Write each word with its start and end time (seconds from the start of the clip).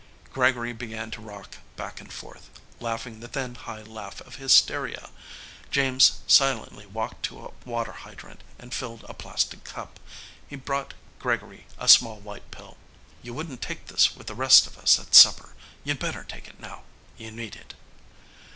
Gregory 0.33 0.73
began 0.73 1.11
to 1.11 1.21
rock 1.21 1.57
back 1.75 2.01
and 2.01 2.11
forth, 2.11 2.49
laughing 2.79 3.19
the 3.19 3.27
thin 3.27 3.53
high 3.53 3.83
laugh 3.83 4.19
of 4.21 4.37
hysteria. 4.37 5.11
James 5.69 6.21
silently 6.25 6.87
walked 6.87 7.21
to 7.21 7.45
a 7.45 7.51
water 7.69 7.91
hydrant 7.91 8.41
and 8.57 8.73
filled 8.73 9.05
a 9.07 9.13
plastic 9.13 9.63
cup. 9.63 9.99
He 10.47 10.55
brought 10.55 10.95
Gregory 11.19 11.67
a 11.77 11.87
small 11.87 12.19
white 12.19 12.49
pill. 12.49 12.77
"You 13.21 13.35
wouldn't 13.35 13.61
take 13.61 13.89
this 13.89 14.15
with 14.15 14.25
the 14.25 14.33
rest 14.33 14.65
of 14.65 14.75
us 14.79 14.97
at 14.97 15.13
supper. 15.13 15.53
You'd 15.83 15.99
better 15.99 16.23
take 16.23 16.47
it 16.47 16.59
now. 16.59 16.81
You 17.19 17.29
need 17.29 17.55
it." 17.55 17.75